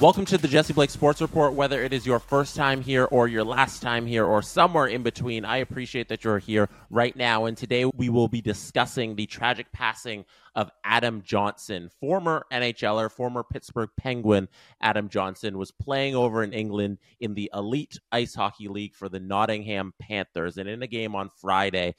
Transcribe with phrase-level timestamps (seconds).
[0.00, 1.52] Welcome to the Jesse Blake Sports Report.
[1.52, 5.04] Whether it is your first time here or your last time here or somewhere in
[5.04, 7.44] between, I appreciate that you're here right now.
[7.44, 10.24] And today we will be discussing the tragic passing
[10.56, 14.48] of Adam Johnson, former NHLer, former Pittsburgh Penguin.
[14.80, 19.20] Adam Johnson was playing over in England in the Elite Ice Hockey League for the
[19.20, 20.56] Nottingham Panthers.
[20.56, 21.94] And in a game on Friday,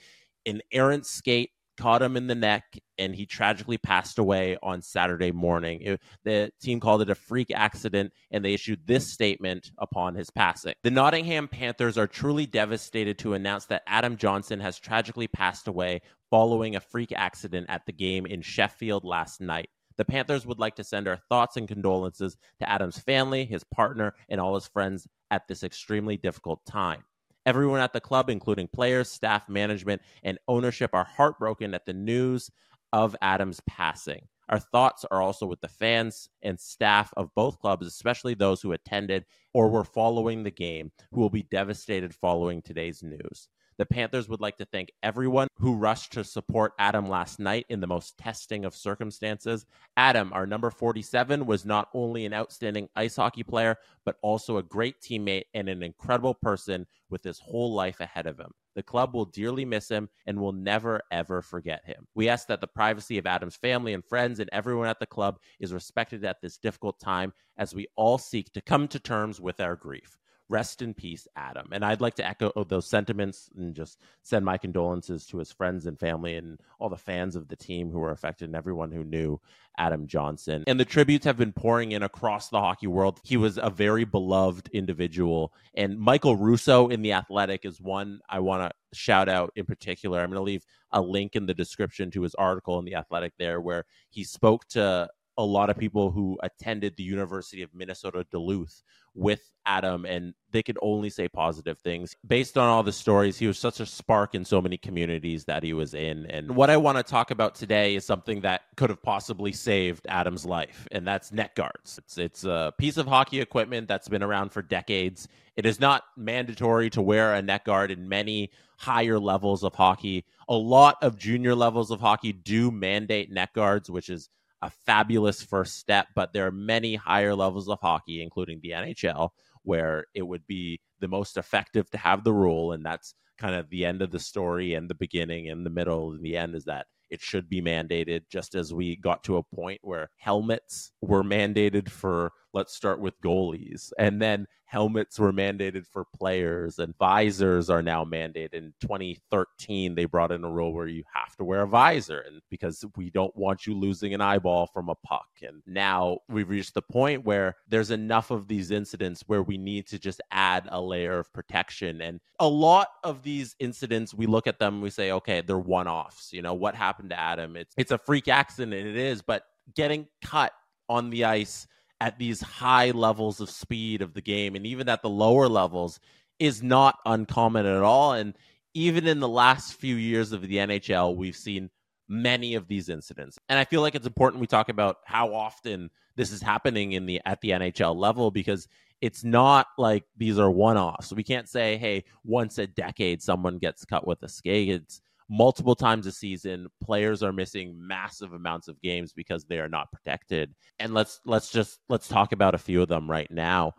[0.45, 5.31] an errant skate caught him in the neck and he tragically passed away on Saturday
[5.31, 5.81] morning.
[5.81, 10.29] It, the team called it a freak accident and they issued this statement upon his
[10.29, 10.73] passing.
[10.83, 16.01] The Nottingham Panthers are truly devastated to announce that Adam Johnson has tragically passed away
[16.29, 19.69] following a freak accident at the game in Sheffield last night.
[19.97, 24.13] The Panthers would like to send our thoughts and condolences to Adam's family, his partner,
[24.27, 27.03] and all his friends at this extremely difficult time.
[27.45, 32.49] Everyone at the club, including players, staff, management, and ownership, are heartbroken at the news
[32.91, 34.27] of Adams passing.
[34.49, 38.71] Our thoughts are also with the fans and staff of both clubs, especially those who
[38.71, 43.47] attended or were following the game, who will be devastated following today's news.
[43.77, 47.81] The Panthers would like to thank everyone who rushed to support Adam last night in
[47.81, 49.65] the most testing of circumstances.
[49.97, 54.63] Adam, our number 47, was not only an outstanding ice hockey player, but also a
[54.63, 58.51] great teammate and an incredible person with his whole life ahead of him.
[58.75, 62.07] The club will dearly miss him and will never, ever forget him.
[62.15, 65.39] We ask that the privacy of Adam's family and friends and everyone at the club
[65.59, 69.59] is respected at this difficult time as we all seek to come to terms with
[69.59, 70.17] our grief
[70.49, 71.69] rest in peace, Adam.
[71.71, 75.51] And I'd like to echo oh, those sentiments and just send my condolences to his
[75.51, 78.91] friends and family and all the fans of the team who were affected and everyone
[78.91, 79.39] who knew
[79.77, 80.63] Adam Johnson.
[80.67, 83.19] And the tributes have been pouring in across the hockey world.
[83.23, 85.53] He was a very beloved individual.
[85.73, 90.19] And Michael Russo in The Athletic is one I want to shout out in particular.
[90.19, 93.33] I'm going to leave a link in the description to his article in The Athletic
[93.37, 98.25] there where he spoke to a lot of people who attended the University of Minnesota
[98.31, 102.15] Duluth with Adam, and they could only say positive things.
[102.25, 105.63] Based on all the stories, he was such a spark in so many communities that
[105.63, 106.25] he was in.
[106.27, 110.05] And what I want to talk about today is something that could have possibly saved
[110.07, 111.97] Adam's life, and that's neck guards.
[111.97, 115.27] It's, it's a piece of hockey equipment that's been around for decades.
[115.55, 120.25] It is not mandatory to wear a neck guard in many higher levels of hockey.
[120.49, 124.29] A lot of junior levels of hockey do mandate neck guards, which is
[124.65, 129.29] a fabulous first step, but there are many higher levels of hockey, including the NHL,
[129.61, 132.71] where it would be the most effective to have the rule.
[132.71, 136.13] And that's kind of the end of the story and the beginning and the middle
[136.13, 139.43] and the end is that it should be mandated, just as we got to a
[139.43, 143.91] point where helmets were mandated for, let's start with goalies.
[143.99, 148.53] And then helmets were mandated for players, and visors are now mandated.
[148.53, 152.41] In 2013, they brought in a rule where you have to wear a visor, and
[152.49, 155.27] because we don't want you losing an eyeball from a puck.
[155.41, 159.85] And now we've reached the point where there's enough of these incidents where we need
[159.87, 162.01] to just add a layer of protection.
[162.01, 165.89] And a lot of these incidents, we look at them, we say, okay, they're one
[165.89, 166.31] offs.
[166.31, 167.57] You know, what happened to Adam?
[167.57, 169.43] It's it's a freak accident, it is, but
[169.75, 170.53] getting cut
[170.87, 171.67] on the ice
[172.01, 175.99] at these high levels of speed of the game and even at the lower levels
[176.39, 178.13] is not uncommon at all.
[178.13, 178.35] And
[178.73, 181.69] even in the last few years of the NHL, we've seen
[182.07, 183.39] many of these incidents.
[183.49, 187.05] And I feel like it's important we talk about how often this is happening in
[187.05, 188.67] the at the NHL level because
[189.01, 191.13] it's not like these are one-offs.
[191.13, 194.69] We can't say, hey, once a decade someone gets cut with a skate.
[194.69, 199.69] It's multiple times a season players are missing massive amounts of games because they are
[199.69, 200.53] not protected.
[200.79, 203.73] And let's let's just let's talk about a few of them right now.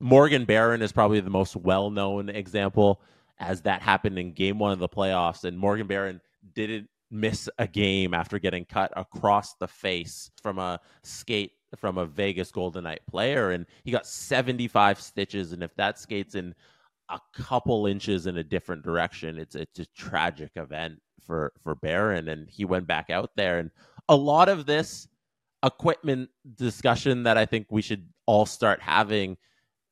[0.00, 3.00] Morgan barron is probably the most well-known example
[3.42, 6.20] as that happened in game one of the playoffs and morgan barron
[6.54, 12.06] didn't miss a game after getting cut across the face from a skate from a
[12.06, 16.54] vegas golden knight player and he got 75 stitches and if that skates in
[17.12, 19.38] a couple inches in a different direction.
[19.38, 23.58] It's it's a tragic event for for Barron, and he went back out there.
[23.58, 23.70] And
[24.08, 25.06] a lot of this
[25.64, 29.36] equipment discussion that I think we should all start having,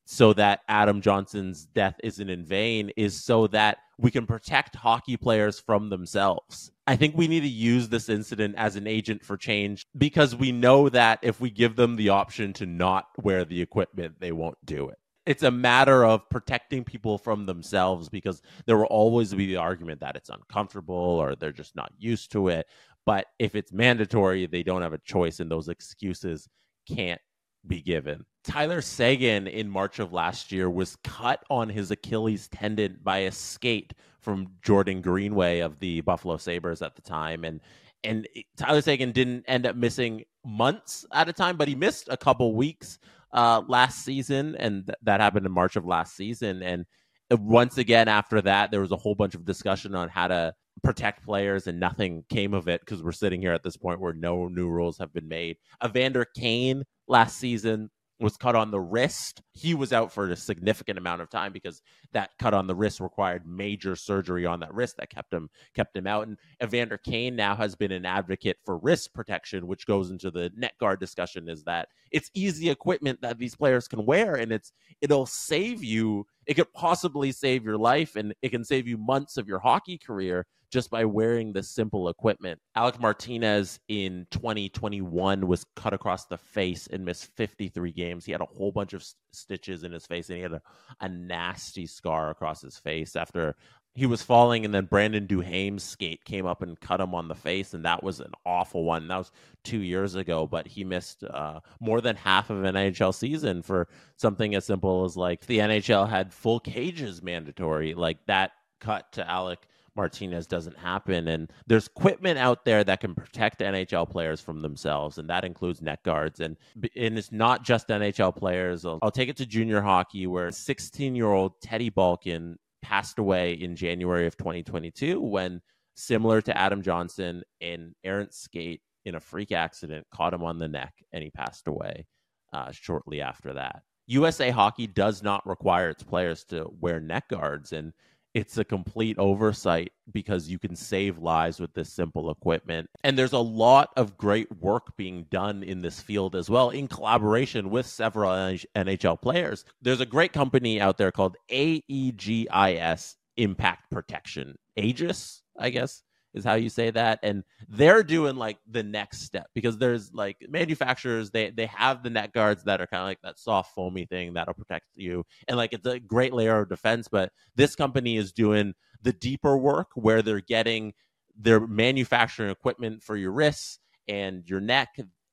[0.04, 5.16] so that Adam Johnson's death isn't in vain, is so that we can protect hockey
[5.16, 6.72] players from themselves.
[6.86, 10.52] I think we need to use this incident as an agent for change because we
[10.52, 14.58] know that if we give them the option to not wear the equipment, they won't
[14.64, 14.98] do it
[15.30, 20.00] it's a matter of protecting people from themselves because there will always be the argument
[20.00, 22.66] that it's uncomfortable or they're just not used to it.
[23.06, 26.48] But if it's mandatory, they don't have a choice, and those excuses
[26.92, 27.20] can't
[27.64, 28.26] be given.
[28.42, 33.30] Tyler Seguin in March of last year was cut on his Achilles tendon by a
[33.30, 37.44] skate from Jordan Greenway of the Buffalo Sabres at the time.
[37.44, 37.60] And
[38.02, 38.26] and
[38.56, 42.52] Tyler Seguin didn't end up missing months at a time, but he missed a couple
[42.54, 42.98] weeks
[43.32, 46.62] uh, last season, and th- that happened in March of last season.
[46.62, 46.84] And
[47.30, 50.54] uh, once again, after that, there was a whole bunch of discussion on how to
[50.82, 54.12] protect players, and nothing came of it because we're sitting here at this point where
[54.12, 55.56] no new rules have been made.
[55.84, 59.42] Evander Kane last season was cut on the wrist.
[59.52, 61.82] He was out for a significant amount of time because
[62.12, 65.96] that cut on the wrist required major surgery on that wrist that kept him kept
[65.96, 66.28] him out.
[66.28, 70.50] And Evander Kane now has been an advocate for wrist protection, which goes into the
[70.56, 71.48] neck guard discussion.
[71.48, 76.26] Is that it's easy equipment that these players can wear, and it's it'll save you.
[76.46, 79.98] It could possibly save your life, and it can save you months of your hockey
[79.98, 82.60] career just by wearing the simple equipment.
[82.76, 88.24] Alec Martinez in 2021 was cut across the face and missed 53 games.
[88.24, 90.62] He had a whole bunch of st- stitches in his face and he had a,
[91.00, 93.54] a nasty scar across his face after
[93.94, 97.34] he was falling and then Brandon Duhaime's skate came up and cut him on the
[97.34, 99.08] face and that was an awful one.
[99.08, 99.32] That was
[99.64, 103.88] 2 years ago, but he missed uh, more than half of an NHL season for
[104.16, 107.94] something as simple as like the NHL had full cages mandatory.
[107.94, 109.66] Like that cut to Alec
[109.96, 111.28] Martinez doesn't happen.
[111.28, 115.82] And there's equipment out there that can protect NHL players from themselves, and that includes
[115.82, 116.40] neck guards.
[116.40, 116.56] And,
[116.96, 118.84] and it's not just NHL players.
[118.84, 123.52] I'll, I'll take it to junior hockey, where 16 year old Teddy Balkin passed away
[123.54, 125.60] in January of 2022 when,
[125.94, 130.68] similar to Adam Johnson, an errant skate in a freak accident caught him on the
[130.68, 132.06] neck and he passed away
[132.52, 133.82] uh, shortly after that.
[134.06, 137.72] USA Hockey does not require its players to wear neck guards.
[137.72, 137.92] And
[138.34, 142.88] it's a complete oversight because you can save lives with this simple equipment.
[143.04, 146.88] And there's a lot of great work being done in this field as well, in
[146.88, 149.64] collaboration with several NHL players.
[149.82, 156.02] There's a great company out there called AEGIS Impact Protection, Aegis, I guess
[156.34, 160.36] is how you say that and they're doing like the next step because there's like
[160.48, 164.06] manufacturers they they have the neck guards that are kind of like that soft foamy
[164.06, 168.16] thing that'll protect you and like it's a great layer of defense but this company
[168.16, 170.92] is doing the deeper work where they're getting
[171.36, 173.78] their manufacturing equipment for your wrists
[174.08, 174.88] and your neck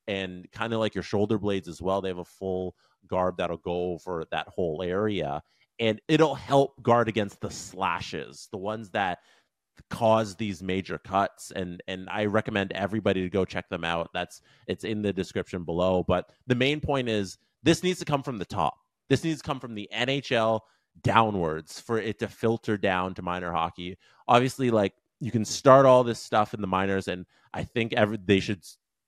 [0.07, 2.01] and kind of like your shoulder blades as well.
[2.01, 2.75] They have a full
[3.07, 5.41] garb that'll go over that whole area
[5.79, 9.19] and it'll help guard against the slashes the ones that
[9.89, 14.09] cause these major cuts and and I recommend everybody to go check them out.
[14.13, 18.23] That's it's in the description below, but the main point is this needs to come
[18.23, 18.75] from the top.
[19.09, 20.61] This needs to come from the NHL
[21.01, 23.97] downwards for it to filter down to minor hockey.
[24.27, 28.17] Obviously like you can start all this stuff in the minors and I think every
[28.23, 28.63] they should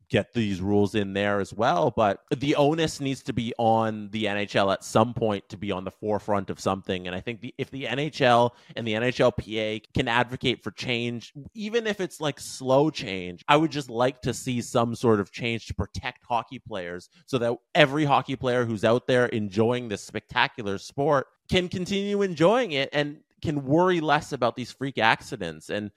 [0.10, 1.92] get these rules in there as well.
[1.96, 5.84] But the onus needs to be on the NHL at some point to be on
[5.84, 7.08] the forefront of something.
[7.08, 11.88] And I think the, if the NHL and the NHLPA can advocate for change, even
[11.88, 15.68] if it's like slow change, I would just like to see some sort of change
[15.68, 20.78] to protect hockey players so that every hockey player who's out there enjoying this spectacular
[20.78, 25.70] sport can continue enjoying it and can worry less about these freak accidents.
[25.70, 25.92] And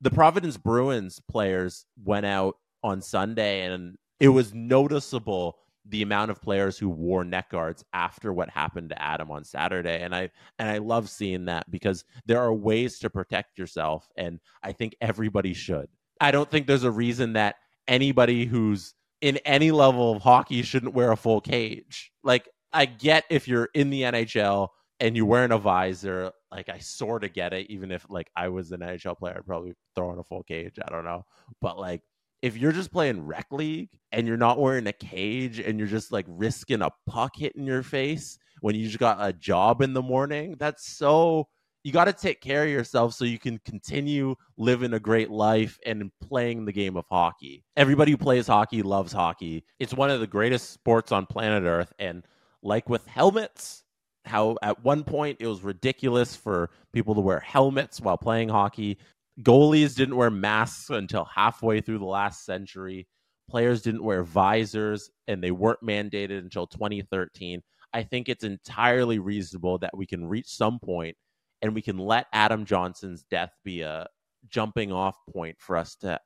[0.00, 5.58] the Providence Bruins players went out on Sunday, and it was noticeable
[5.88, 10.00] the amount of players who wore neck guards after what happened to Adam on Saturday
[10.02, 14.38] and I and I love seeing that because there are ways to protect yourself and
[14.62, 15.88] I think everybody should.
[16.20, 17.56] I don't think there's a reason that
[17.88, 22.12] anybody who's in any level of hockey shouldn't wear a full cage.
[22.22, 24.68] Like I get if you're in the NHL
[25.00, 28.48] and you're wearing a visor, like I sort of get it even if like I
[28.48, 31.24] was an NHL player I'd probably throw on a full cage, I don't know.
[31.60, 32.02] But like
[32.42, 36.12] if you're just playing rec league and you're not wearing a cage and you're just
[36.12, 40.02] like risking a puck hitting your face when you just got a job in the
[40.02, 41.48] morning, that's so
[41.84, 45.78] you got to take care of yourself so you can continue living a great life
[45.84, 47.64] and playing the game of hockey.
[47.76, 49.64] Everybody who plays hockey loves hockey.
[49.80, 51.92] It's one of the greatest sports on planet Earth.
[51.98, 52.24] And
[52.62, 53.82] like with helmets,
[54.24, 58.98] how at one point it was ridiculous for people to wear helmets while playing hockey.
[59.40, 63.06] Goalies didn't wear masks until halfway through the last century.
[63.48, 67.62] Players didn't wear visors and they weren't mandated until 2013.
[67.94, 71.16] I think it's entirely reasonable that we can reach some point
[71.60, 74.06] and we can let Adam Johnson's death be a
[74.48, 76.18] jumping off point for us to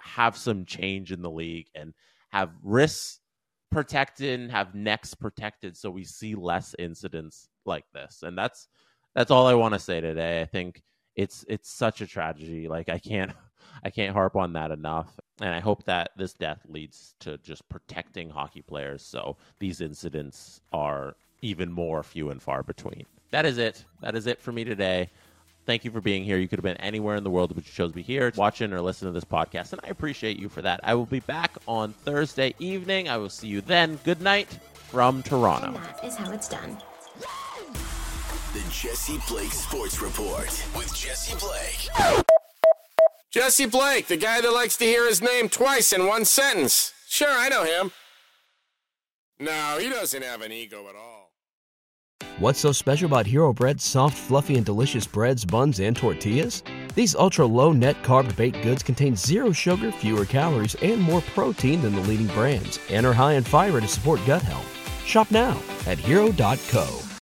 [0.00, 1.94] have some change in the league and
[2.30, 3.20] have wrists
[3.70, 8.20] protected and have necks protected so we see less incidents like this.
[8.22, 8.68] And that's
[9.14, 10.40] that's all I want to say today.
[10.40, 10.82] I think
[11.16, 12.68] it's it's such a tragedy.
[12.68, 13.32] Like I can't
[13.84, 15.18] I can't harp on that enough.
[15.40, 20.60] And I hope that this death leads to just protecting hockey players so these incidents
[20.72, 23.06] are even more few and far between.
[23.30, 23.84] That is it.
[24.02, 25.10] That is it for me today.
[25.66, 26.36] Thank you for being here.
[26.36, 28.72] You could have been anywhere in the world, but you chose to be here, watching
[28.72, 30.80] or listening to this podcast, and I appreciate you for that.
[30.82, 33.08] I will be back on Thursday evening.
[33.08, 33.96] I will see you then.
[34.02, 35.68] Good night from Toronto.
[35.68, 36.78] And that is how it's done.
[38.52, 42.24] The Jesse Blake Sports Report with Jesse Blake.
[43.30, 46.92] Jesse Blake, the guy that likes to hear his name twice in one sentence.
[47.06, 47.92] Sure, I know him.
[49.38, 51.30] No, he doesn't have an ego at all.
[52.40, 56.64] What's so special about Hero Bread's soft, fluffy, and delicious breads, buns, and tortillas?
[56.96, 61.82] These ultra low net carb baked goods contain zero sugar, fewer calories, and more protein
[61.82, 64.66] than the leading brands, and are high in fiber to support gut health.
[65.06, 67.09] Shop now at hero.co.